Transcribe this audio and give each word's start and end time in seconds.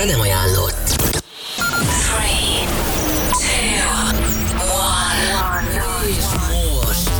Műsorunkra 0.00 0.04
nem 0.04 0.20
ajánlott. 0.20 0.86
3, 5.42 5.68
2, 5.68 5.80
1. 6.08 6.16
És 6.16 6.24
most 6.34 7.10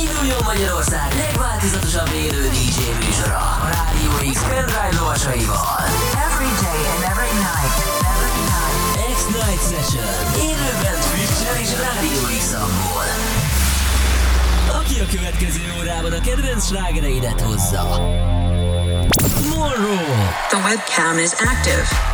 induljon 0.00 0.42
Magyarország 0.44 1.12
legváltozatosabb 1.16 2.10
élő 2.14 2.48
DJ 2.48 2.78
műsora 3.04 3.38
a 3.64 3.68
Rádió 3.74 4.32
X 4.32 4.40
pendrive 4.48 4.92
lovasaival. 4.98 5.78
Every 6.28 6.52
day 6.64 6.82
and 6.92 7.02
every 7.12 7.34
night. 7.46 7.76
Every 8.12 8.42
night. 8.52 8.78
X-Night 9.16 9.62
Session. 9.70 10.08
Élőben 10.48 10.96
Twitch-en 11.08 11.56
és 11.62 11.70
Rádió 11.84 12.22
x 12.40 12.44
Aki 14.80 15.00
a 15.00 15.06
következő 15.16 15.62
órában 15.78 16.12
a 16.12 16.20
kedvenc 16.20 16.66
slágereidet 16.66 17.40
hozza. 17.40 18.43
Morrow. 19.48 19.98
The 20.50 20.56
webcam 20.64 21.18
is 21.20 21.34
active. 21.38 22.13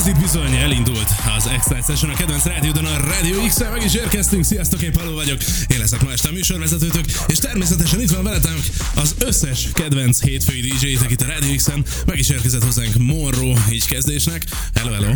Ez 0.00 0.06
itt 0.06 0.18
bizony 0.18 0.56
elindult 0.56 1.08
az 1.36 1.46
Extra 1.46 1.82
Session 1.86 2.10
a 2.10 2.14
kedvenc 2.14 2.44
rádiódon 2.44 2.84
a 2.84 2.96
Radio 2.96 3.46
x 3.46 3.58
meg 3.58 3.84
is 3.84 3.94
érkeztünk. 3.94 4.44
Sziasztok, 4.44 4.82
én 4.82 4.92
Paló 4.92 5.14
vagyok. 5.14 5.42
Én 5.68 5.78
leszek 5.78 6.02
ma 6.02 6.12
este 6.12 6.28
a 6.28 6.32
műsorvezetőtök, 6.32 7.04
és 7.26 7.38
természetesen 7.38 8.00
itt 8.00 8.10
van 8.10 8.22
veletem 8.22 8.54
az 8.94 9.14
összes 9.18 9.68
kedvenc 9.72 10.20
hétfői 10.20 10.60
DJ-tek 10.60 11.10
itt 11.10 11.20
a 11.20 11.26
Radio 11.26 11.54
x 11.54 11.68
Meg 12.06 12.18
is 12.18 12.28
érkezett 12.28 12.64
hozzánk 12.64 12.94
Morro 12.98 13.52
így 13.70 13.86
kezdésnek. 13.86 14.42
Hello, 14.74 14.92
hello. 14.92 15.14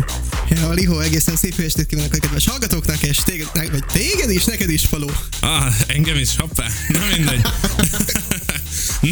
Ja, 0.49 0.71
Lihó, 0.71 0.99
egészen 0.99 1.35
szép 1.35 1.59
estét 1.59 1.85
kívánok 1.85 2.13
a 2.13 2.17
kedves 2.17 2.47
hallgatóknak, 2.47 3.01
és 3.01 3.17
téged, 3.17 3.47
vagy 3.53 3.85
téged 3.93 4.29
is, 4.29 4.45
neked 4.45 4.69
is, 4.69 4.85
Paló. 4.85 5.11
Ah, 5.39 5.73
engem 5.87 6.17
is, 6.17 6.35
hoppá. 6.37 6.67
Na 6.87 6.99
mindegy. 7.15 7.41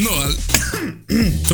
No, 0.01 0.11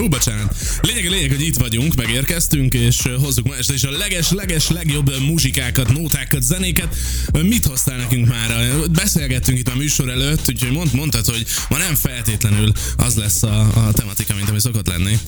Ó, 0.01 0.07
bocsánat. 0.17 0.55
Lényeg 0.81 1.09
lényeg, 1.09 1.29
hogy 1.29 1.41
itt 1.41 1.57
vagyunk, 1.57 1.95
megérkeztünk, 1.95 2.73
és 2.73 3.01
hozzuk 3.21 3.47
ma 3.47 3.55
este 3.55 3.73
is 3.73 3.83
a 3.83 3.91
leges-leges 3.91 4.69
legjobb 4.69 5.11
muzsikákat, 5.27 5.93
nótákat, 5.93 6.41
zenéket. 6.41 6.95
Mit 7.41 7.65
hoztál 7.65 7.97
nekünk 7.97 8.27
már? 8.27 8.73
Beszélgettünk 8.91 9.57
itt 9.57 9.67
a 9.67 9.75
műsor 9.75 10.09
előtt, 10.09 10.49
úgyhogy 10.49 10.71
mond, 10.71 10.93
mondtad, 10.93 11.25
hogy 11.25 11.45
ma 11.69 11.77
nem 11.77 11.95
feltétlenül 11.95 12.71
az 12.97 13.15
lesz 13.15 13.43
a, 13.43 13.59
a 13.59 13.91
tematika, 13.91 14.35
mint 14.35 14.49
ami 14.49 14.59
szokott 14.59 14.87
lenni. 14.87 15.19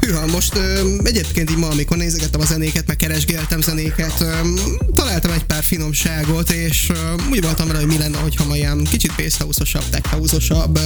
Hűha, 0.00 0.26
most 0.26 0.54
ö, 0.54 0.96
egyébként 1.02 1.50
így 1.50 1.56
ma, 1.56 1.68
amikor 1.68 1.96
nézegettem 1.96 2.40
a 2.40 2.44
zenéket, 2.44 2.86
meg 2.86 2.96
keresgéltem 2.96 3.60
zenéket, 3.60 4.20
ö, 4.20 4.32
találtam 4.94 5.30
egy 5.30 5.44
pár 5.44 5.62
finomságot, 5.62 6.50
és 6.50 6.88
ö, 6.88 7.14
úgy 7.30 7.42
voltam 7.42 7.66
vele, 7.66 7.78
hogy 7.78 7.88
mi 7.88 7.98
lenne, 7.98 8.18
hogyha 8.18 8.44
ma 8.44 8.56
ilyen 8.56 8.84
kicsit 8.84 9.12
basshouse-osabb, 9.16 10.78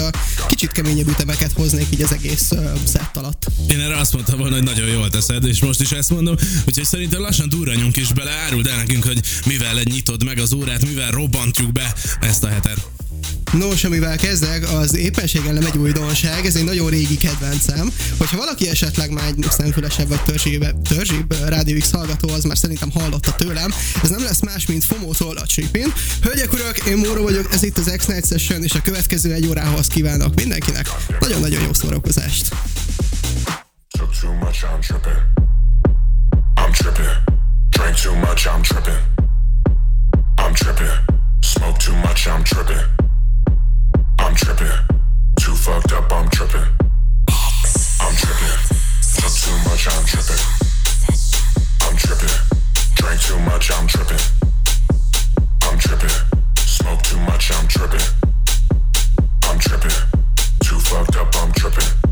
kicsit 0.48 0.72
keményebb 0.72 1.08
ütemeket 1.08 1.52
hoznék 1.62 1.86
így 1.92 2.02
az 2.02 2.12
egész 2.12 2.50
ö, 2.50 2.70
set 2.92 3.16
alatt. 3.16 3.46
Én 3.68 3.80
erre 3.80 3.96
azt 3.96 4.12
mondtam 4.12 4.38
volna, 4.38 4.54
hogy 4.54 4.64
nagyon 4.64 4.88
jól 4.88 5.08
teszed, 5.08 5.44
és 5.44 5.60
most 5.60 5.80
is 5.80 5.92
ezt 5.92 6.10
mondom, 6.10 6.36
úgyhogy 6.66 6.84
szerintem 6.84 7.20
lassan 7.20 7.48
durranjunk 7.48 7.96
is 7.96 8.12
bele, 8.12 8.30
áruld 8.30 8.66
el 8.66 8.76
nekünk, 8.76 9.04
hogy 9.04 9.20
mivel 9.46 9.80
nyitod 9.84 10.24
meg 10.24 10.38
az 10.38 10.52
órát, 10.52 10.86
mivel 10.86 11.10
robbantjuk 11.10 11.72
be 11.72 11.94
ezt 12.20 12.44
a 12.44 12.48
hetet. 12.48 13.01
Nos, 13.52 13.84
amivel 13.84 14.16
kezdek, 14.16 14.70
az 14.70 14.96
éppenséggel 14.96 15.52
nem 15.52 15.66
egy 15.66 15.76
újdonság, 15.76 16.46
ez 16.46 16.56
egy 16.56 16.64
nagyon 16.64 16.90
régi 16.90 17.16
kedvencem. 17.16 17.92
Hogyha 18.18 18.36
valaki 18.36 18.68
esetleg 18.68 19.10
már 19.10 19.26
egy 19.26 19.46
szemfülesebb 19.50 20.08
vagy 20.08 20.22
törzsibe, 20.22 20.72
törzsibb 20.88 21.34
Rádió 21.48 21.78
X 21.78 21.90
hallgató, 21.90 22.28
az 22.28 22.44
már 22.44 22.58
szerintem 22.58 22.90
hallotta 22.90 23.34
tőlem. 23.34 23.74
Ez 24.02 24.10
nem 24.10 24.22
lesz 24.22 24.40
más, 24.40 24.66
mint 24.66 24.84
FOMO-tól 24.84 25.36
a 25.36 25.46
Chipin. 25.46 25.92
Hölgyek, 26.22 26.52
urak, 26.52 26.78
én 26.78 26.96
Móra 26.96 27.22
vagyok, 27.22 27.52
ez 27.52 27.62
itt 27.62 27.78
az 27.78 27.92
X-Night 27.96 28.26
Session, 28.26 28.62
és 28.62 28.72
a 28.72 28.80
következő 28.82 29.32
egy 29.32 29.46
órához 29.46 29.86
kívánok 29.86 30.34
mindenkinek 30.34 30.90
nagyon-nagyon 31.20 31.62
jó 31.62 31.72
szórakozást. 31.72 32.48
Smoke 41.40 41.78
too 41.78 41.94
much, 41.96 42.28
I'm 42.28 42.42
tripping. 42.42 43.01
I'm 44.32 44.38
tripping. 44.38 44.72
Too 45.40 45.54
fucked 45.54 45.92
up, 45.92 46.10
I'm 46.10 46.26
tripping. 46.30 46.64
I'm 48.00 48.16
tripping. 48.16 48.78
Too 49.12 49.58
much, 49.68 49.86
I'm 49.90 50.06
tripping. 50.06 50.42
I'm 51.82 51.96
tripping. 51.98 52.30
Drank 52.94 53.20
too 53.20 53.38
much, 53.40 53.70
I'm. 53.72 53.86
I'm. 53.88 54.18
Smoke 56.56 57.02
too 57.02 57.20
much, 57.20 57.52
I'm. 57.52 57.68
I'm. 59.50 59.58
Too 60.64 60.78
fucked 60.80 61.16
up, 61.16 61.36
I'm 61.36 61.52
tripping. 61.52 62.11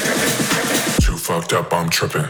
fucked 1.31 1.53
up, 1.53 1.71
I'm 1.71 1.89
tripping. 1.89 2.27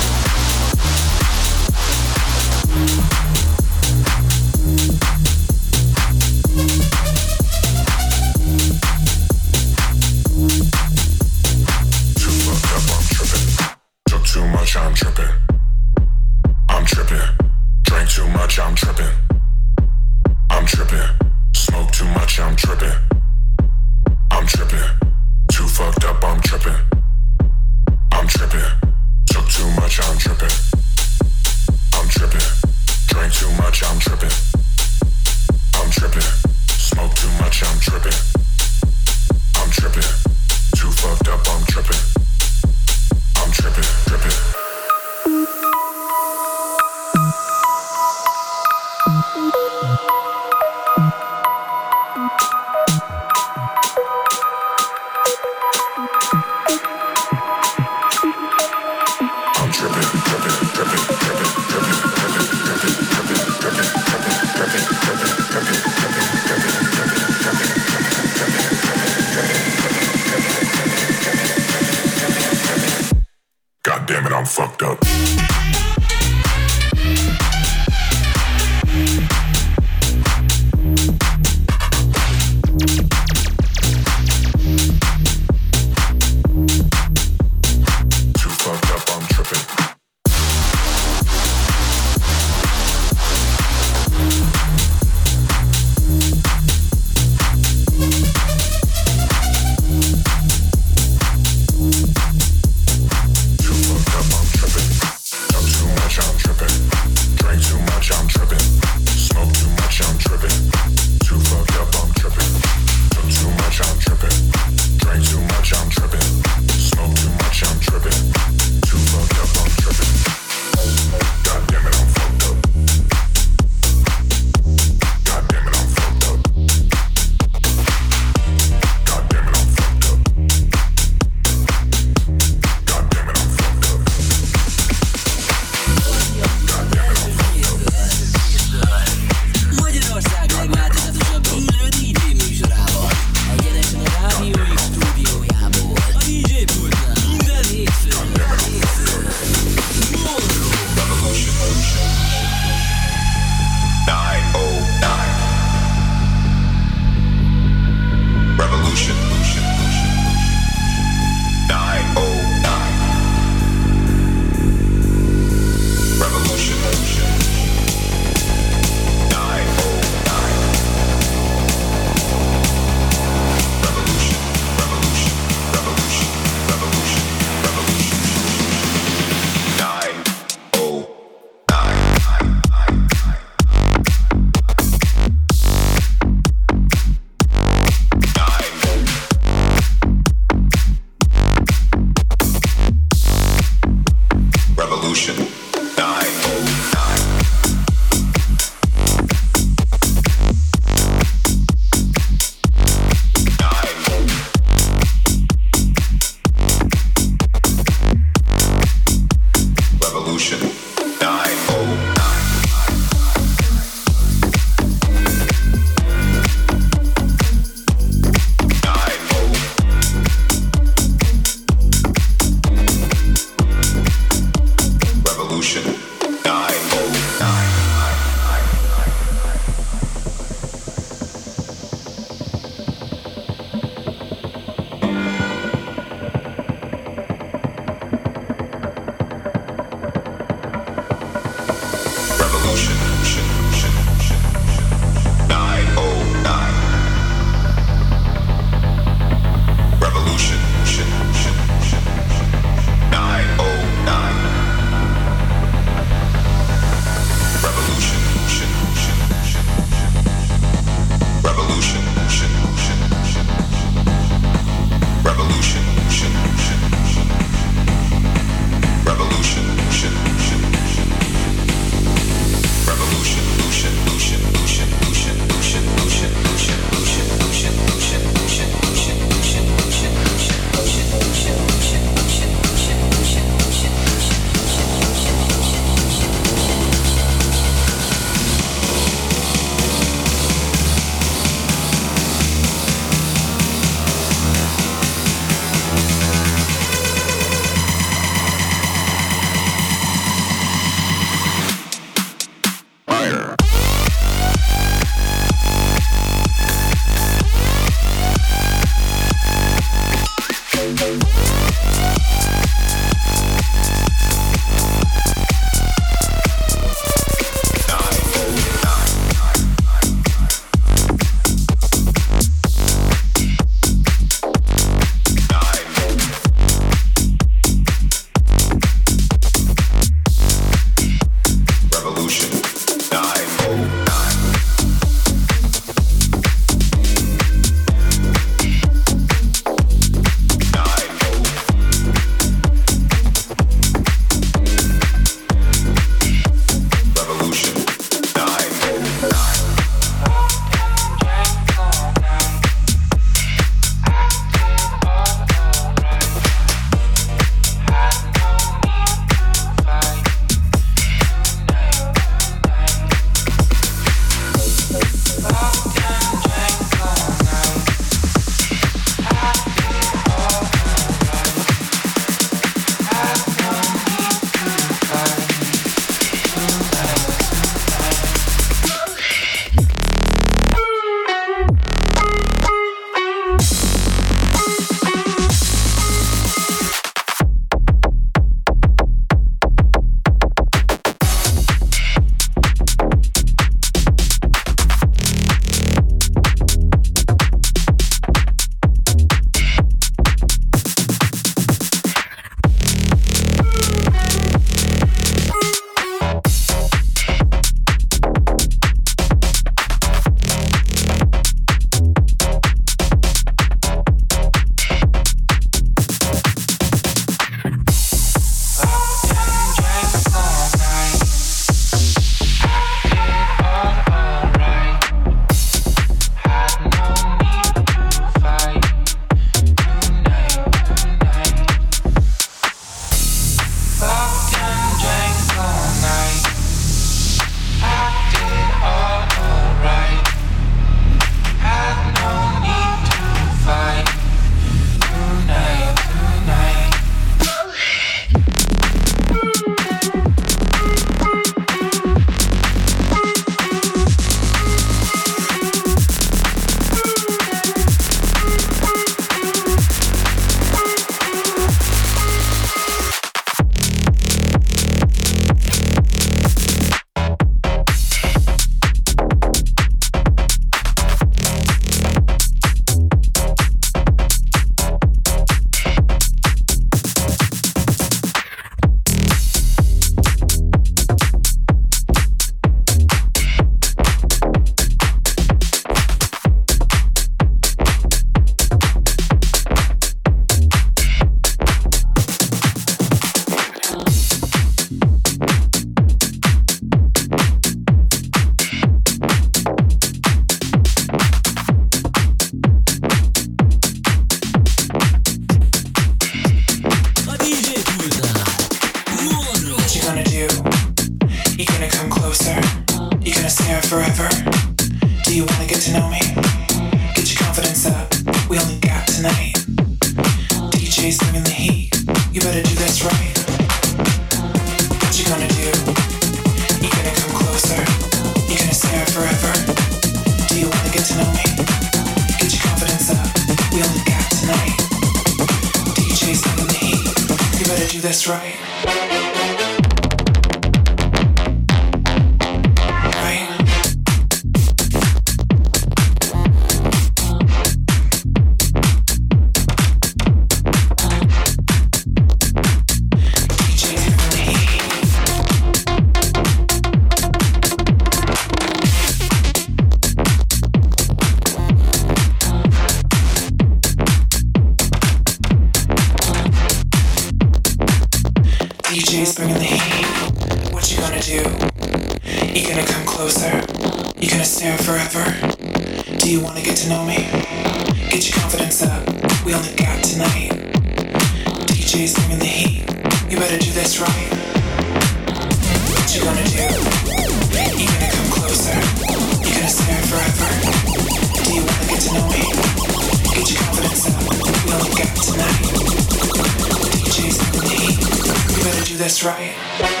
This 599.01 599.23
right. 599.23 600.00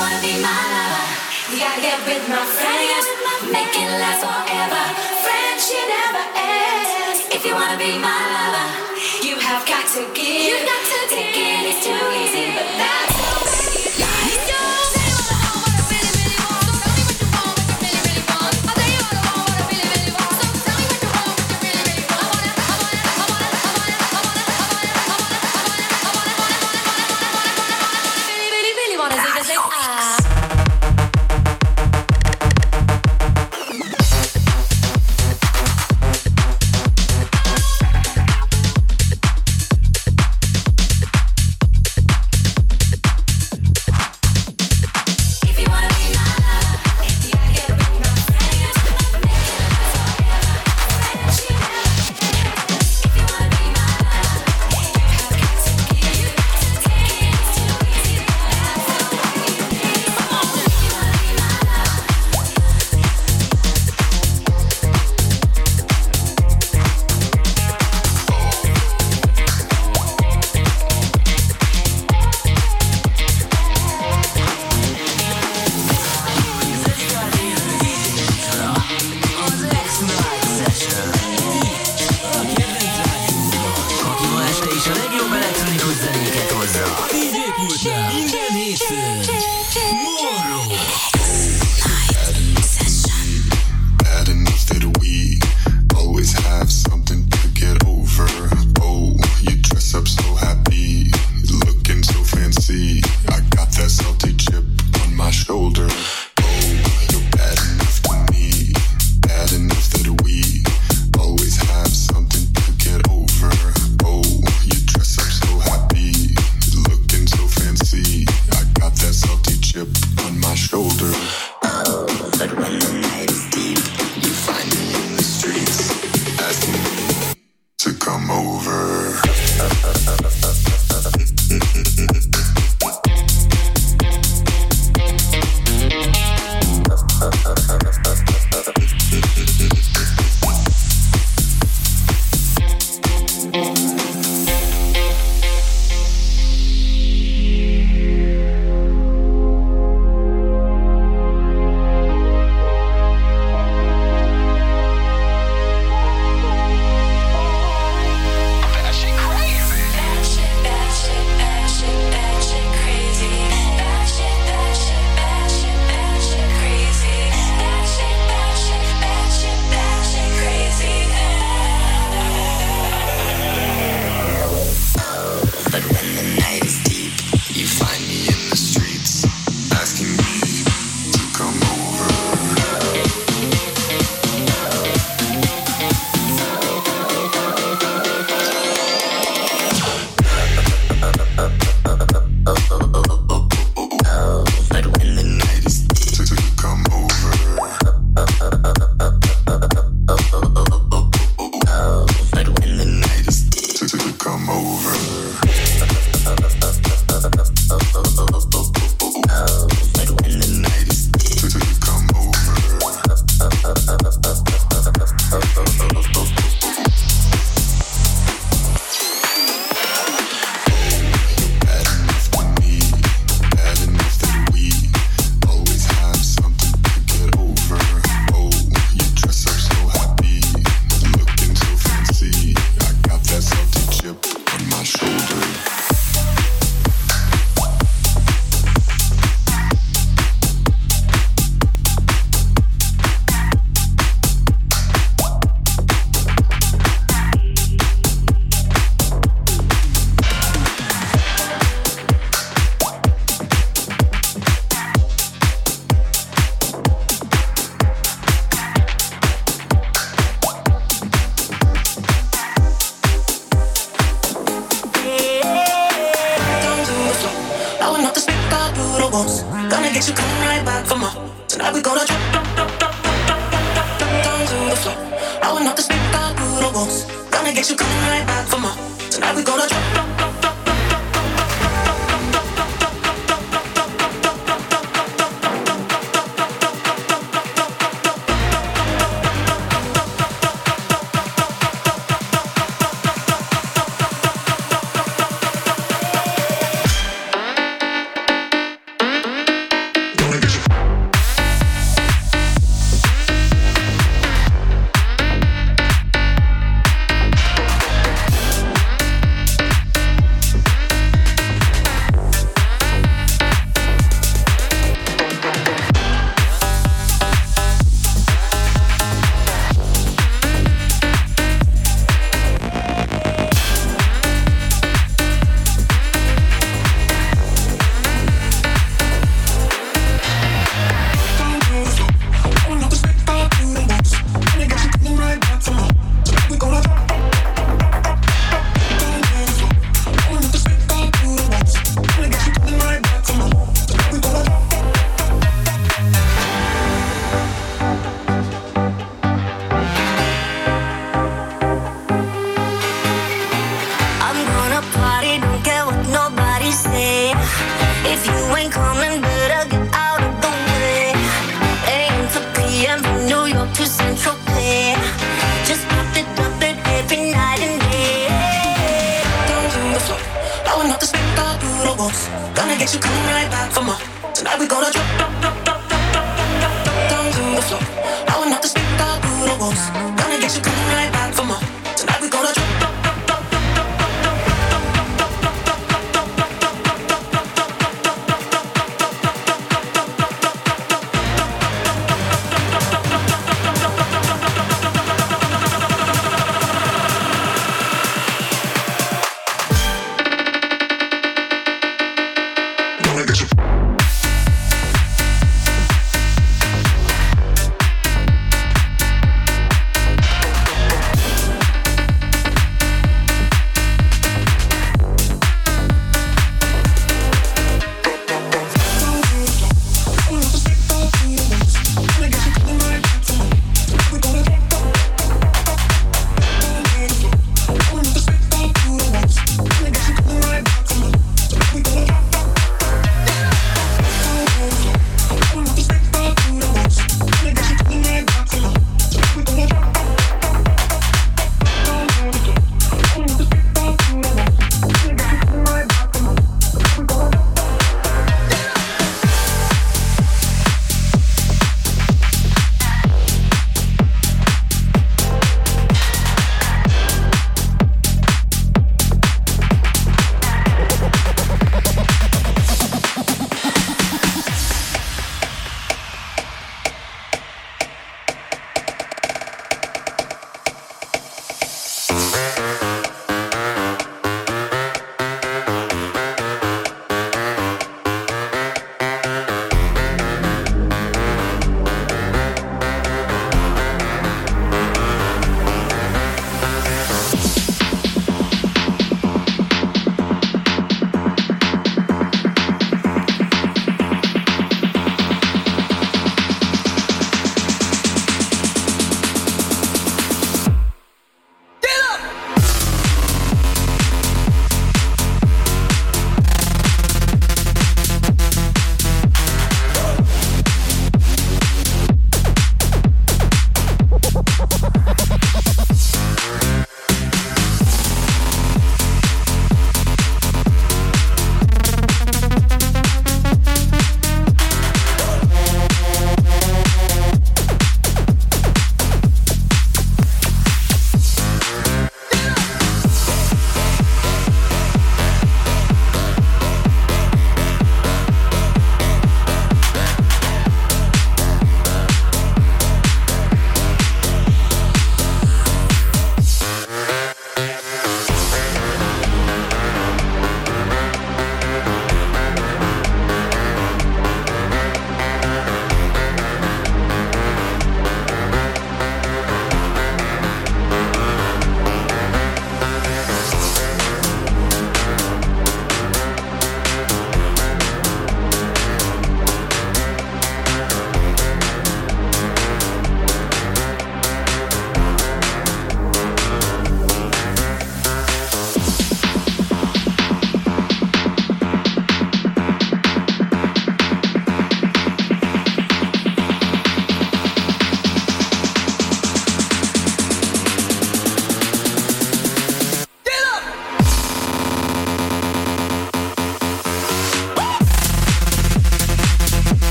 wanna 0.00 0.20
be 0.24 0.34
my 0.40 0.60
lover. 0.72 1.04
You 1.52 1.60
gotta 1.60 1.82
get 1.84 2.00
with 2.08 2.24
my 2.32 2.40
friends, 2.56 3.06
make 3.52 3.74
it 3.76 3.90
last 4.00 4.24
forever. 4.24 4.84
Friendship 5.24 5.84
never 5.92 6.24
ends. 6.40 7.20
If 7.36 7.44
you 7.44 7.52
wanna 7.52 7.76
be 7.76 7.92
my 8.00 8.20
lover, 8.32 8.68
you 9.20 9.36
have 9.36 9.62
got 9.68 9.84
to 9.94 10.02
give. 10.16 10.48
You 10.48 10.56
got 10.64 10.82
to 10.90 10.98
Taking 11.12 11.68
is 11.68 11.78
too 11.84 12.04
easy, 12.22 12.44
but 12.56 12.68
that's 12.80 13.09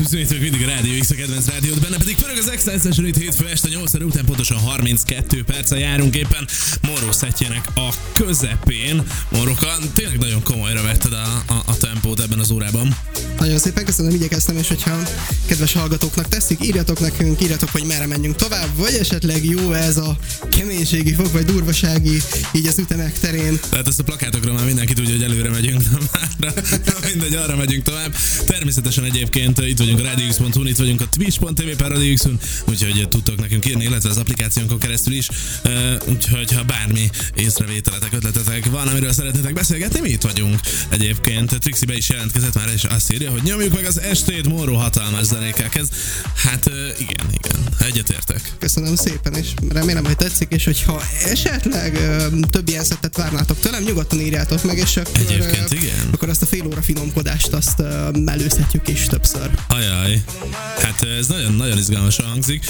ismétlők 0.00 0.40
mindig 0.40 0.62
a 0.62 0.66
Rádió 0.66 0.98
X 0.98 1.10
a 1.10 1.14
kedvenc 1.14 1.48
rádiót, 1.48 1.80
benne 1.80 1.96
pedig 1.96 2.16
pörög 2.16 2.38
az 2.38 2.48
Extra 2.50 2.78
Session 2.78 3.04
hétfő 3.04 3.48
este 3.48 3.68
8 3.68 3.94
óra 3.94 4.04
után 4.04 4.24
pontosan 4.24 4.58
32 4.58 5.44
perccel 5.44 5.78
járunk 5.78 6.16
éppen 6.16 6.48
Moró 6.82 7.12
szettjének 7.12 7.68
a 7.74 7.88
közepén. 8.12 9.02
Moroka, 9.28 9.76
tényleg 9.94 10.18
nagyon 10.18 10.42
komolyra 10.42 10.82
vetted 10.82 11.12
a, 11.12 11.42
a, 11.46 11.62
a 11.66 11.76
tempót 11.76 12.20
ebben 12.20 12.38
az 12.38 12.50
órában. 12.50 12.96
Nagyon 13.38 13.58
szépen 13.58 13.84
köszönöm, 13.84 14.14
igyekeztem, 14.14 14.56
és 14.56 14.68
hogyha 14.68 14.98
kedves 15.46 15.72
hallgatóknak 15.72 16.28
teszik, 16.28 16.64
írjatok 16.64 17.00
nekünk, 17.00 17.42
írjatok, 17.42 17.68
hogy 17.68 17.84
merre 17.84 18.06
menjünk 18.06 18.36
tovább, 18.36 18.68
vagy 18.76 18.94
esetleg 18.94 19.44
jó 19.44 19.72
ez 19.72 19.96
a 19.96 20.16
keménységi 20.48 21.14
fok, 21.14 21.32
vagy 21.32 21.44
durvasági, 21.44 22.20
így 22.52 22.66
az 22.66 22.78
ütemek 22.78 23.18
terén. 23.18 23.58
Tehát 23.70 23.88
ezt 23.88 24.00
a 24.00 24.02
plakátokra 24.02 24.52
már 24.52 24.64
mindenki 24.64 24.92
tudja, 24.92 25.12
hogy 25.12 25.22
előre 25.22 25.50
megyünk, 25.50 25.82
de 25.82 25.98
már 26.12 26.26
de 26.38 26.52
mindegy, 27.12 27.34
arra 27.34 27.56
megyünk 27.56 27.82
tovább. 27.82 28.14
Természetesen 28.46 29.04
egyébként 29.04 29.58
itt 29.58 29.78
vagyunk 29.78 29.98
a 29.98 30.02
radiox.hu, 30.02 30.66
itt 30.66 30.76
vagyunk 30.76 31.00
a 31.00 31.08
twitch.tv 31.08 31.76
per 31.76 31.92
úgyhogy 32.66 33.08
tudtok 33.08 33.40
nekünk 33.40 33.66
írni, 33.66 33.84
illetve 33.84 34.08
az 34.08 34.16
applikációnkon 34.16 34.78
keresztül 34.78 35.12
is. 35.12 35.28
Úgyhogy 36.08 36.52
ha 36.52 36.62
bármi 36.62 37.10
észrevételetek, 37.34 38.12
ötletetek 38.12 38.64
van, 38.64 38.88
amiről 38.88 39.12
szeretnétek 39.12 39.52
beszélgetni, 39.52 40.00
mi 40.00 40.08
itt 40.08 40.22
vagyunk. 40.22 40.60
Egyébként 40.88 41.58
Trixie 41.58 41.86
be 41.86 41.96
is 41.96 42.08
jelentkezett 42.08 42.54
már, 42.54 42.68
és 42.74 42.84
azt 42.84 43.12
írja, 43.12 43.25
hogy 43.30 43.42
nyomjuk 43.42 43.74
meg 43.74 43.84
az 43.84 44.00
estét 44.00 44.48
Moró 44.48 44.74
hatalmas 44.74 45.24
zenékkel 45.24 45.68
kezd. 45.68 45.92
Hát 46.34 46.70
igen, 46.98 47.26
igen, 47.32 47.56
egyetértek. 47.80 48.52
Köszönöm 48.58 48.96
szépen, 48.96 49.34
és 49.34 49.48
remélem, 49.68 50.04
hogy 50.04 50.16
tetszik, 50.16 50.52
és 50.52 50.64
hogyha 50.64 51.02
esetleg 51.24 51.98
több 52.50 52.68
ilyen 52.68 52.84
szettet 52.84 53.16
várnátok 53.16 53.60
tőlem, 53.60 53.82
nyugodtan 53.82 54.20
írjátok 54.20 54.64
meg, 54.64 54.76
és 54.78 54.96
akkor, 54.96 55.20
Egyébként 55.20 55.72
igen. 55.72 56.08
akkor 56.12 56.28
azt 56.28 56.42
a 56.42 56.46
fél 56.46 56.66
óra 56.66 56.82
finomkodást 56.82 57.52
azt 57.52 57.80
előzhetjük 58.26 58.88
is 58.88 59.06
többször. 59.06 59.50
Ajaj, 59.68 60.22
hát 60.78 61.02
ez 61.18 61.26
nagyon-nagyon 61.26 61.78
izgalmasan 61.78 62.26
hangzik. 62.26 62.64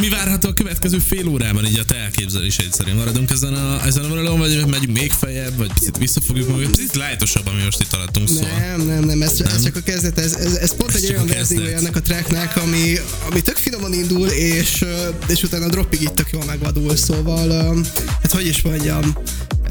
Mi 0.00 0.08
várható 0.08 0.48
a 0.48 0.52
következő 0.52 0.98
fél 0.98 1.28
órában, 1.28 1.66
így 1.66 1.78
a 1.78 1.84
te 1.84 1.94
elképzeléseid 1.94 2.72
szerint? 2.72 2.96
Maradunk 2.96 3.30
ezen 3.30 3.54
a, 3.54 3.86
ezen 3.86 4.04
a 4.04 4.08
vonalon, 4.08 4.38
vagy 4.38 4.66
megyünk 4.66 4.98
még 4.98 5.12
feljebb, 5.12 5.56
vagy 5.56 5.72
picit 5.72 5.96
visszafogjuk 5.96 6.48
magunkat? 6.48 6.76
Picit 6.76 6.94
lájtosabb, 6.94 7.46
ami 7.46 7.62
most 7.62 7.80
itt 7.80 7.92
alattunk 7.92 8.28
szól. 8.28 8.48
Nem, 8.58 8.80
nem, 8.80 9.04
nem, 9.04 9.22
ez, 9.22 9.38
Nem? 9.38 9.54
ez 9.54 9.62
csak 9.62 9.75
a 9.76 9.82
kezdet, 9.82 10.18
ez, 10.18 10.32
ez, 10.34 10.54
ez 10.54 10.74
pont 10.74 10.94
Ez 10.94 11.02
egy 11.02 11.10
olyan 11.10 11.26
verziója 11.26 11.76
ennek 11.76 11.96
a 11.96 12.00
tracknek, 12.00 12.56
ami, 12.56 12.98
ami 13.30 13.40
tök 13.40 13.56
finoman 13.56 13.92
indul, 13.92 14.28
és, 14.28 14.84
és 15.28 15.42
utána 15.42 15.64
a 15.64 15.68
droppig 15.68 16.00
itt 16.02 16.14
tök 16.14 16.28
jól 16.32 16.44
megvadul, 16.44 16.96
szóval, 16.96 17.74
hát 18.22 18.32
hogy 18.32 18.46
is 18.46 18.62
mondjam, 18.62 19.16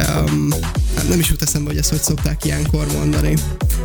um, 0.07 0.53
hát 0.95 1.09
nem 1.09 1.19
is 1.19 1.29
jut 1.29 1.41
eszembe, 1.41 1.69
hogy 1.69 1.79
ezt 1.79 1.89
hogy 1.89 2.01
szokták 2.01 2.45
ilyenkor 2.45 2.87
mondani. 2.91 3.33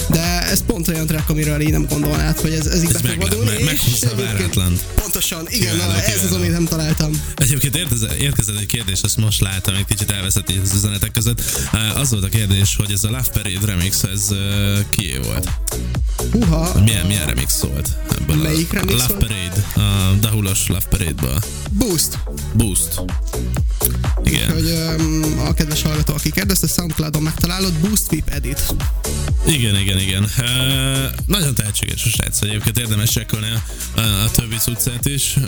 De 0.08 0.42
ez 0.50 0.62
pont 0.66 0.88
olyan 0.88 1.06
track, 1.06 1.28
amiről 1.30 1.60
én 1.60 1.70
nem 1.70 1.86
gondolnád, 1.88 2.40
hogy 2.40 2.52
ez, 2.52 2.66
ez 2.66 2.82
így 2.82 2.94
Ez 2.94 3.00
be 3.00 3.08
fog 3.08 3.20
vadulni. 3.22 3.50
meg- 3.50 3.60
és 3.60 3.64
meghúzza 3.64 4.06
a 4.06 4.10
egyébként- 4.10 4.38
váratlan. 4.38 4.78
Pontosan, 4.94 5.46
igen, 5.48 5.72
Kiváló, 5.72 5.92
na, 5.92 6.02
ez 6.02 6.24
az, 6.24 6.32
amit 6.32 6.50
nem 6.52 6.64
találtam. 6.64 7.22
Egyébként 7.36 7.76
érkezett, 7.76 8.58
egy 8.60 8.66
kérdés, 8.66 9.00
azt 9.02 9.16
most 9.16 9.40
látom, 9.40 9.74
egy 9.74 9.84
kicsit 9.84 10.10
elveszett 10.10 10.50
így 10.50 10.60
az 10.64 10.72
üzenetek 10.74 11.10
között. 11.12 11.42
Az 11.94 12.10
volt 12.10 12.24
a 12.24 12.28
kérdés, 12.28 12.76
hogy 12.76 12.92
ez 12.92 13.04
a 13.04 13.08
Love 13.08 13.28
Parade 13.32 13.66
remix, 13.66 14.02
ez 14.02 14.28
kié 14.90 15.18
volt? 15.24 15.48
Huha, 16.32 16.80
Milyen, 16.84 17.06
milyen 17.06 17.26
remix 17.26 17.52
szólt? 17.56 17.88
Ebből 18.20 18.36
Melyik 18.36 18.72
a, 18.72 18.74
remix 18.74 18.92
Love 18.92 19.06
volt? 19.06 19.26
Parade, 19.26 19.64
a 19.74 20.14
Dahulos 20.20 20.66
Love 20.66 20.84
Parade-ből. 20.90 21.38
boost. 21.70 22.18
Boost. 22.52 23.00
Igen. 24.24 24.52
Hogy 24.52 24.96
um, 24.98 25.38
a 25.46 25.52
kedves 25.54 25.82
hallgató, 25.82 26.14
aki 26.14 26.30
kérdezte, 26.30 26.66
SoundCloud-on 26.66 27.22
megtalálod 27.22 27.72
Boost 27.72 28.12
Whip 28.12 28.28
Edit. 28.28 28.74
Igen, 29.46 29.76
igen, 29.76 29.98
igen. 29.98 30.22
Uh, 30.22 31.10
nagyon 31.26 31.54
tehetséges 31.54 32.04
a 32.04 32.08
srác, 32.08 32.42
egyébként 32.42 32.78
érdemes 32.78 33.10
csekkolni 33.10 33.46
a, 33.96 34.00
a, 34.00 34.30
többi 34.30 34.56
cuccát 34.56 35.06
is. 35.06 35.36
Uh, 35.36 35.44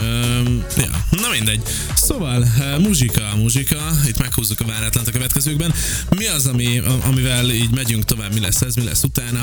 ja, 0.77 1.05
na 1.11 1.29
mindegy. 1.33 1.63
Szóval, 1.95 2.41
uh, 2.41 2.79
muzsika, 2.79 3.23
muzsika, 3.37 3.91
itt 4.07 4.19
meghúzzuk 4.19 4.61
a 4.61 4.65
váratlant 4.65 5.09
a 5.09 5.11
következőkben. 5.11 5.75
Mi 6.17 6.27
az, 6.27 6.47
ami, 6.47 6.83
amivel 7.07 7.51
így 7.51 7.71
megyünk 7.71 8.05
tovább, 8.05 8.33
mi 8.33 8.41
lesz 8.41 8.61
ez, 8.61 8.75
mi 8.75 8.85
lesz 8.85 9.03
utána? 9.03 9.43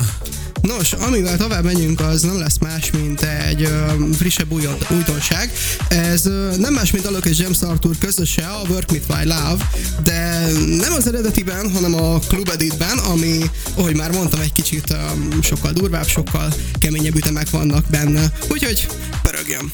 Nos, 0.61 0.93
amivel 0.93 1.37
tovább 1.37 1.63
megyünk, 1.63 1.99
az 1.99 2.21
nem 2.21 2.39
lesz 2.39 2.57
más, 2.57 2.91
mint 2.91 3.21
egy 3.21 3.61
ö, 3.61 3.85
frissebb 4.17 4.51
új, 4.51 4.67
újdonság. 4.89 5.51
Ez 5.89 6.25
ö, 6.25 6.55
nem 6.57 6.73
más, 6.73 6.91
mint 6.91 7.05
Alok 7.05 7.25
és 7.25 7.37
James 7.37 7.61
Arthur 7.61 7.97
közöse, 7.97 8.47
a 8.47 8.61
Work 8.69 8.91
With 8.91 9.05
My 9.07 9.23
Love, 9.23 9.69
de 10.03 10.47
nem 10.77 10.93
az 10.93 11.07
eredetiben, 11.07 11.71
hanem 11.73 11.93
a 11.93 12.19
Club 12.19 12.49
Editben, 12.49 12.97
ami, 12.97 13.37
ahogy 13.75 13.95
már 13.95 14.11
mondtam, 14.11 14.38
egy 14.41 14.51
kicsit 14.51 14.91
ö, 14.91 14.95
sokkal 15.41 15.71
durvább, 15.71 16.07
sokkal 16.07 16.53
keményebb 16.79 17.15
ütemek 17.15 17.49
vannak 17.49 17.85
benne. 17.89 18.31
Úgyhogy 18.49 18.87
pörögjön! 19.21 19.71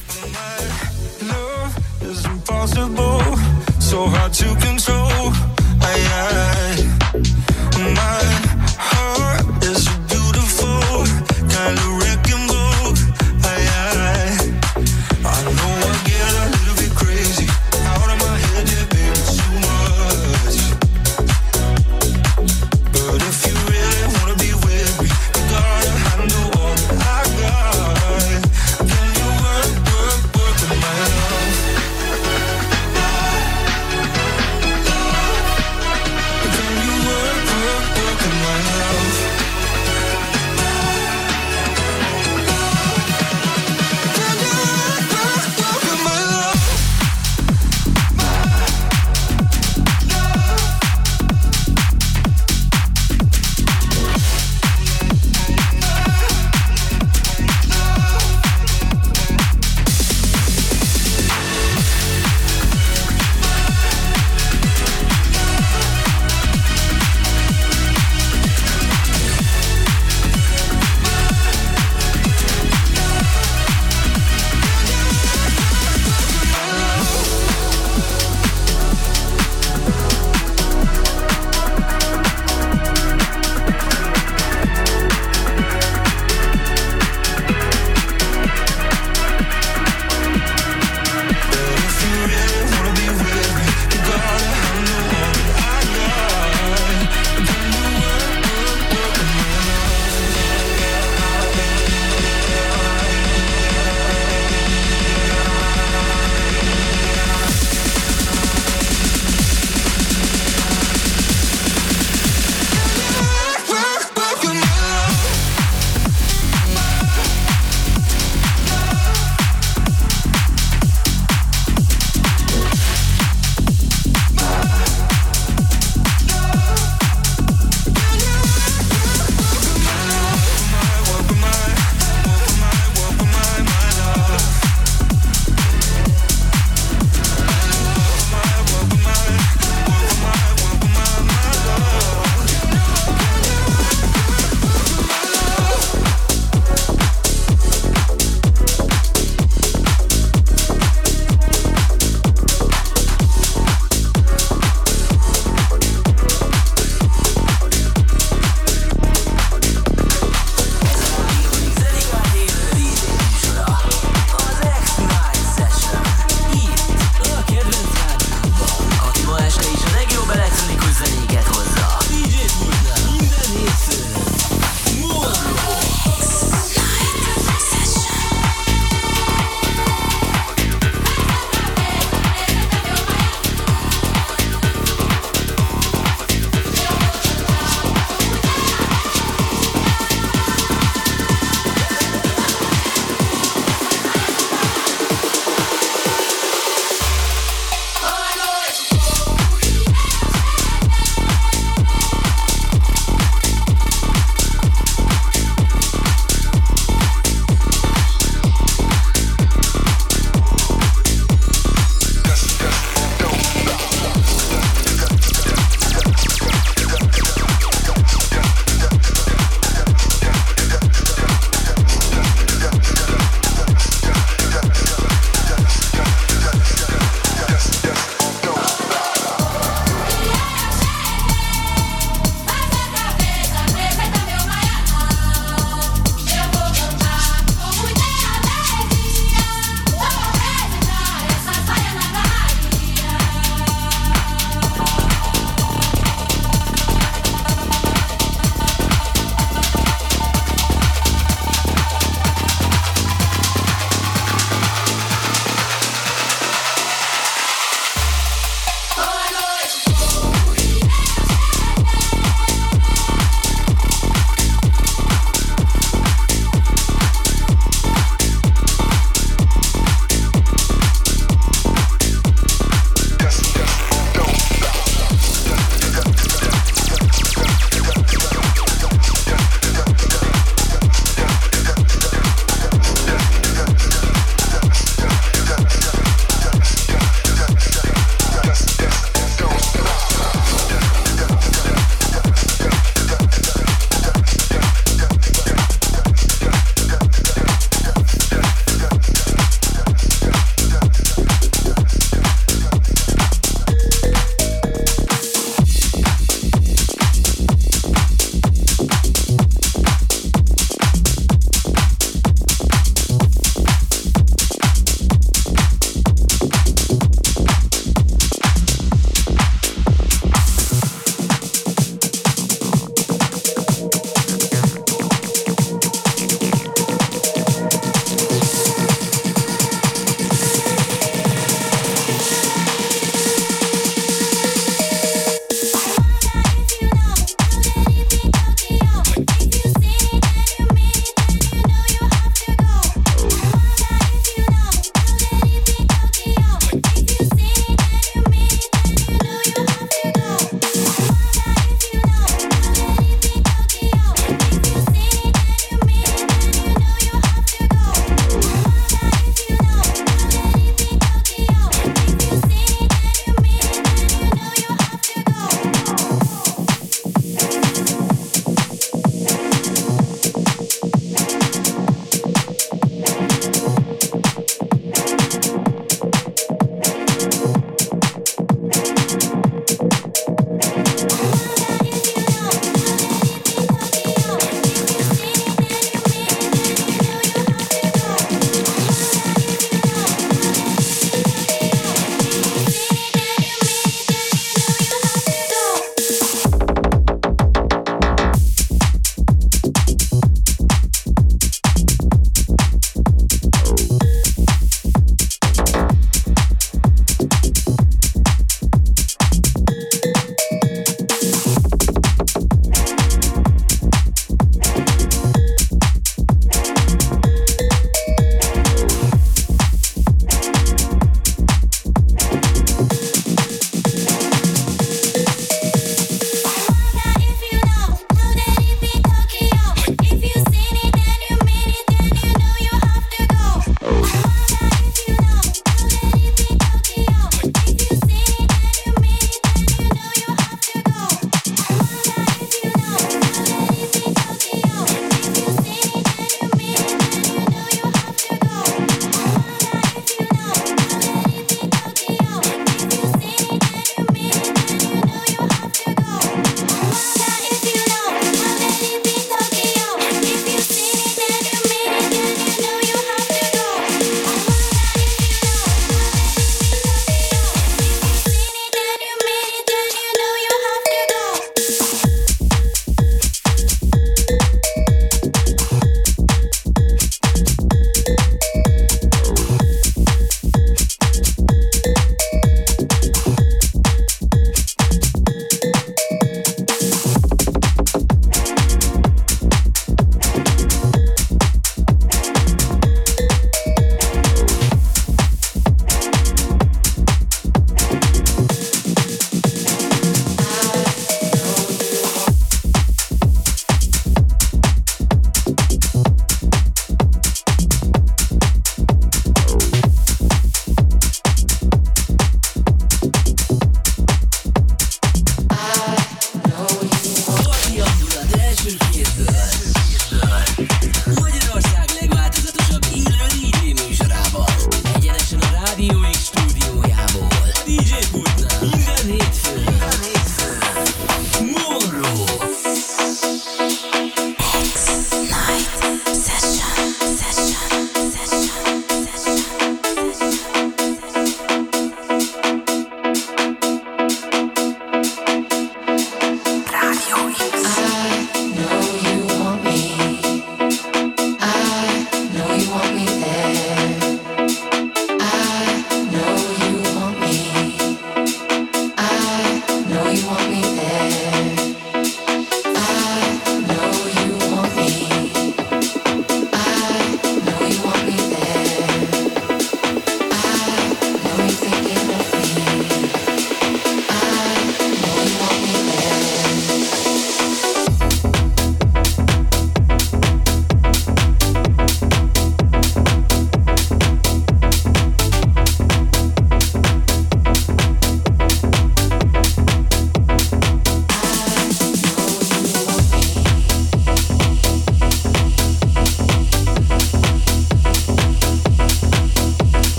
So 3.79 4.07
hard 4.07 4.33
to 4.33 4.55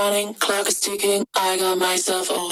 running, 0.00 0.34
clock 0.34 0.66
is 0.66 0.80
ticking. 0.80 1.24
I 1.36 1.58
got 1.58 1.78
myself 1.78 2.30
all 2.30 2.50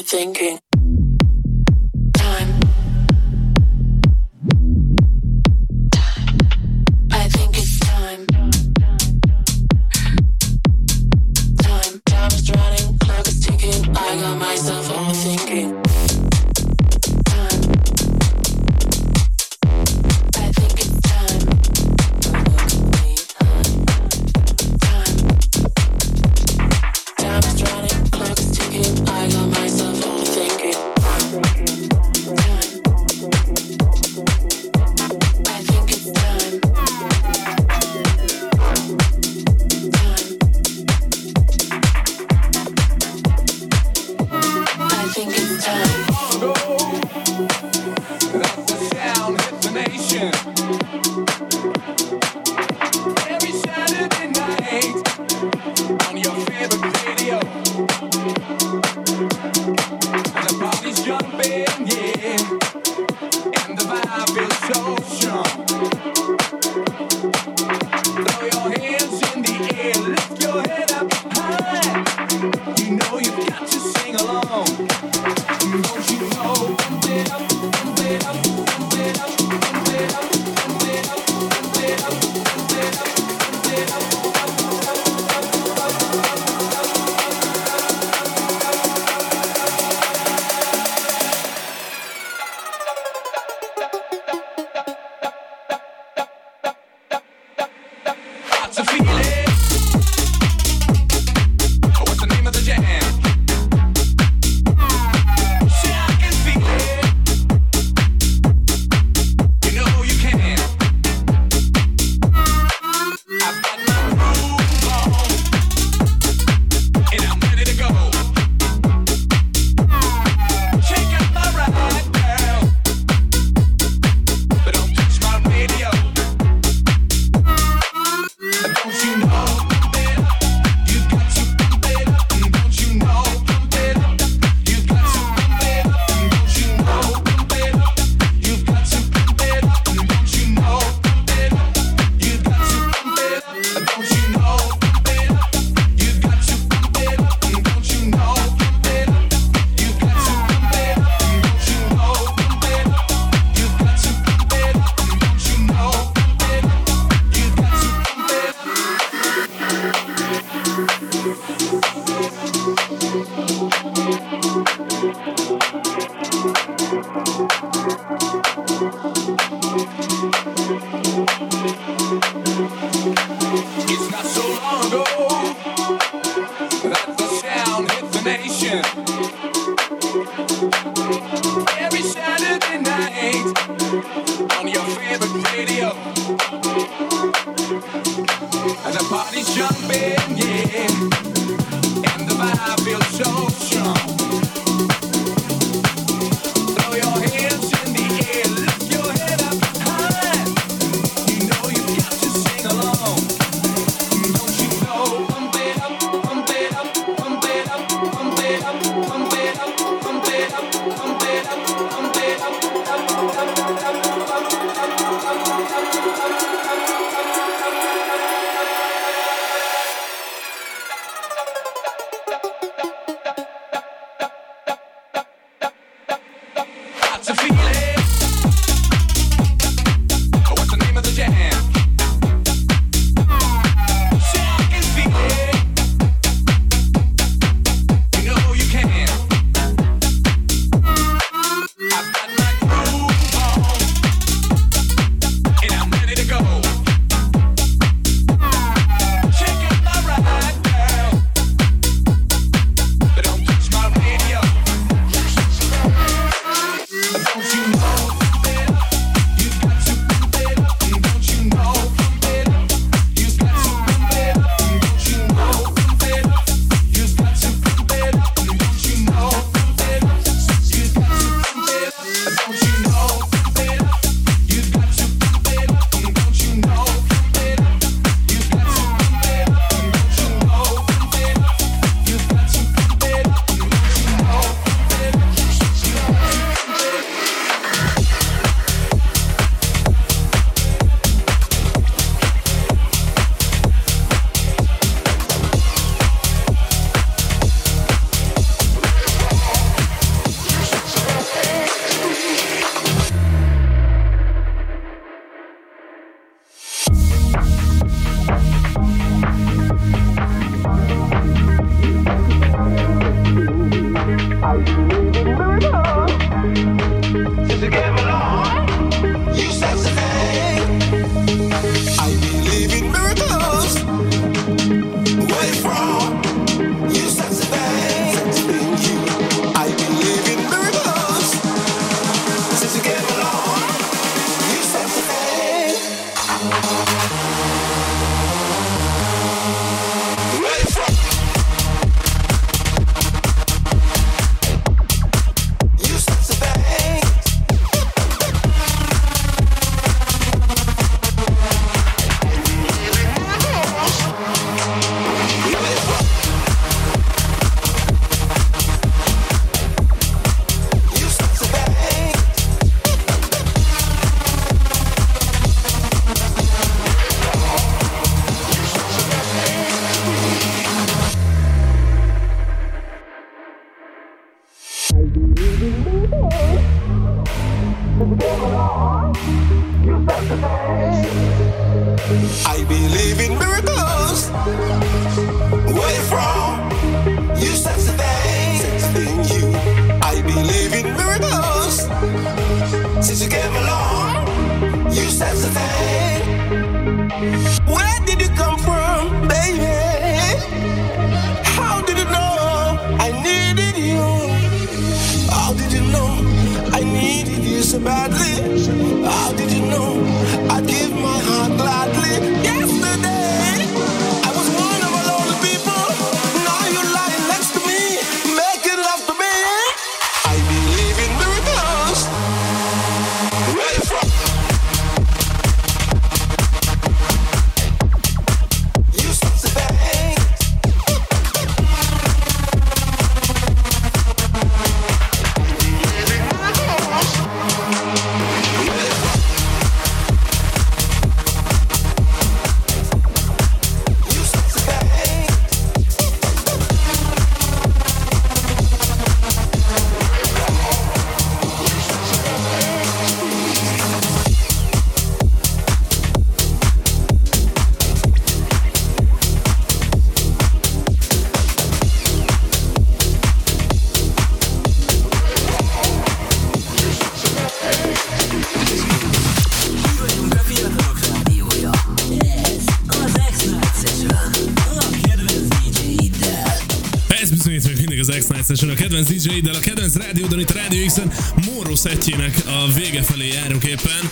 kedvenc 478.89 479.09
DJ-del, 479.09 479.55
a 479.55 479.59
kedvenc 479.59 479.95
rádiódon 479.95 480.41
itt 480.41 480.51
a 480.51 480.55
Rádió 480.55 480.87
X-en 480.87 481.13
Móró 481.47 481.75
szettjének 481.75 482.43
a 482.47 482.73
vége 482.73 483.03
felé 483.03 483.29
járunk 483.29 483.65
éppen. 483.65 484.11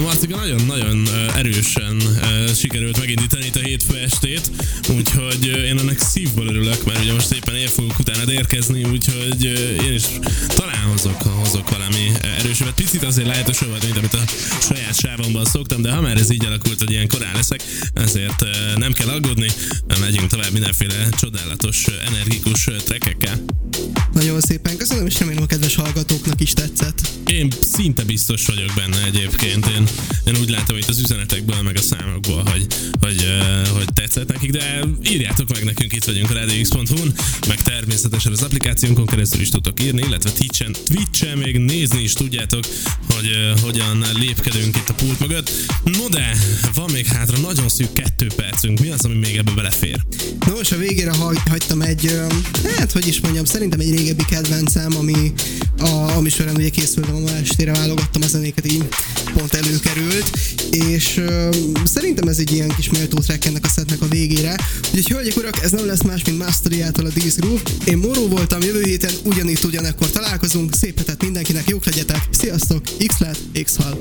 Marcika 0.00 0.36
nagyon-nagyon 0.36 1.08
erősen 1.36 2.02
sikerült 2.54 2.98
megindítani 2.98 3.44
itt 3.44 3.56
a 3.56 3.60
hétfő 3.60 3.96
estét, 3.96 4.50
úgyhogy 4.96 5.46
én 5.46 5.78
ennek 5.78 6.00
szívből 6.00 6.46
örülök, 6.46 6.84
mert 6.84 7.02
ugye 7.02 7.12
most 7.12 7.32
éppen 7.32 7.54
ér 7.54 7.68
fogok 7.68 7.98
utána 7.98 8.32
érkezni, 8.32 8.84
úgyhogy 8.84 9.44
én 9.86 9.92
is 9.92 10.04
talán 10.48 10.84
hozok, 10.90 11.22
hozok 11.22 11.70
valami 11.70 12.12
erősebbet. 12.38 12.74
Picit 12.74 13.02
azért 13.02 13.28
lájtosabb, 13.28 13.82
mint 13.82 13.96
amit 13.96 14.14
a 14.14 14.24
saját 14.60 14.98
sávomban 14.98 15.44
szoktam, 15.44 15.82
de 15.82 15.92
ha 15.92 16.00
már 16.00 16.16
ez 16.16 16.30
így 16.30 16.44
alakult, 16.44 16.78
hogy 16.78 16.90
ilyen 16.90 17.08
korán 17.08 17.34
leszek, 17.34 17.62
ezért 17.94 18.44
nem 18.76 18.92
kell 18.92 19.08
aggódni, 19.08 19.48
megyünk 20.00 20.26
tovább 20.26 20.52
mindenféle 20.52 21.08
csodálatos, 21.20 21.84
energikus 22.06 22.68
trekekkel. 22.84 23.44
Nagyon 24.16 24.40
szépen 24.40 24.76
köszönöm, 24.76 25.06
és 25.06 25.18
remélem 25.18 25.42
a 25.42 25.46
kedves 25.46 25.74
hallgatóknak 25.74 26.40
is 26.40 26.52
tetszett. 26.52 27.00
Én 27.26 27.52
szinte 27.72 28.04
biztos 28.04 28.46
vagyok 28.46 28.72
benne 28.76 29.04
egyébként. 29.04 29.66
Én, 29.66 29.88
én 30.26 30.36
úgy 30.40 30.50
látom 30.50 30.76
itt 30.76 30.88
az 30.88 30.98
üzenetekből, 30.98 31.62
meg 31.62 31.76
a 31.76 31.80
számokból, 31.80 32.42
hogy, 32.50 32.66
hogy, 33.00 33.26
hogy 33.72 33.86
tetszett 33.92 34.32
nekik, 34.32 34.50
de 34.50 34.84
írjátok 35.10 35.52
meg 35.52 35.64
nekünk, 35.64 35.92
itt 35.92 36.04
vagyunk 36.04 36.30
a 36.30 36.34
radiox.hu-n, 36.34 37.14
meg 37.48 37.62
természetesen 37.62 38.32
az 38.32 38.42
applikációnkon 38.42 39.06
keresztül 39.06 39.40
is 39.40 39.48
tudtok 39.48 39.80
írni, 39.82 40.02
illetve 40.06 40.30
Twitch-en, 40.30 40.76
Twitch-en 40.88 41.38
még 41.38 41.58
nézni 41.58 42.02
is 42.02 42.12
tudjátok, 42.12 42.64
hogy 43.14 43.26
uh, 43.26 43.60
hogyan 43.60 44.04
lépkedünk 44.18 44.76
itt 44.76 44.88
a 44.88 44.94
pult 44.94 45.20
mögött. 45.20 45.50
No 45.84 46.08
de, 46.08 46.36
van 46.74 46.90
még 46.90 47.06
hátra 47.06 47.38
nagyon 47.38 47.68
szűk 47.68 47.92
kettő 47.92 48.26
percünk. 48.36 48.80
Mi 48.80 48.88
az, 48.88 49.04
ami 49.04 49.14
még 49.14 49.36
ebbe 49.36 49.52
belefér? 49.52 50.00
Nos, 50.46 50.72
a 50.72 50.76
végére 50.76 51.10
hagy, 51.10 51.38
hagytam 51.48 51.80
egy, 51.80 52.20
hát 52.76 52.92
hogy 52.92 53.06
is 53.06 53.20
mondjam, 53.20 53.44
szerintem 53.44 53.80
egy 53.80 53.90
régebbi 54.06 54.24
kedvencem, 54.34 54.96
ami, 54.96 55.32
a, 55.78 56.16
ami 56.16 56.28
során 56.28 56.56
ugye 56.56 56.68
készültem 56.68 57.14
a 57.14 57.18
ma 57.18 57.30
estére, 57.30 57.72
válogattam 57.72 58.22
a 58.22 58.26
zenéket, 58.26 58.72
így 58.72 58.84
pont 59.34 59.54
előkerült, 59.54 60.38
és 60.70 61.16
ö, 61.16 61.48
szerintem 61.84 62.28
ez 62.28 62.38
egy 62.38 62.52
ilyen 62.52 62.68
kis 62.76 62.90
méltó 62.90 63.18
track 63.18 63.44
ennek 63.44 63.64
a 63.64 63.68
setnek 63.68 64.02
a 64.02 64.06
végére. 64.08 64.56
Úgyhogy 64.94 65.08
hölgyek, 65.08 65.36
urak, 65.36 65.62
ez 65.62 65.70
nem 65.70 65.86
lesz 65.86 66.02
más, 66.02 66.24
mint 66.24 66.38
Masteriától 66.38 67.06
a 67.06 67.08
This 67.08 67.34
Groove. 67.34 67.60
Én 67.84 67.96
Moró 67.96 68.28
voltam, 68.28 68.62
jövő 68.62 68.82
héten 68.82 69.12
ugyanitt 69.24 69.64
ugyanekkor 69.64 70.10
találkozunk, 70.10 70.74
szép 70.74 70.98
hetet 70.98 71.22
mindenkinek, 71.22 71.68
jók 71.68 71.84
legyetek, 71.84 72.28
sziasztok, 72.30 72.82
X 73.06 73.18
lett, 73.18 73.38
X 73.64 73.76
hal. 73.76 73.98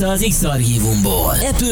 Vissza 0.00 0.12
az 0.12 0.26
X-Archívumból. 0.28 1.30
Apple 1.30 1.68